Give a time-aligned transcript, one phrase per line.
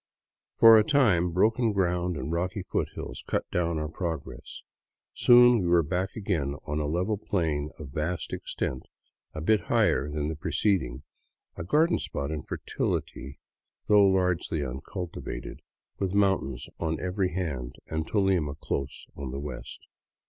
[0.55, 4.63] For a time broken ground and rocky foothills cut down our progress.
[5.13, 8.87] Soon we were back again on a level plain of vast extent,
[9.35, 11.03] a bit higher than the pre ceding,
[11.55, 13.37] a garden spot in fertility,
[13.87, 15.59] though largely uncultivated,
[15.99, 19.81] with mountains on every hand and Tolima close on the west.